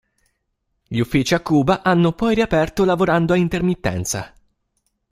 [0.87, 4.33] Gli uffici a Cuba hanno poi riaperto lavorando a intermittenza.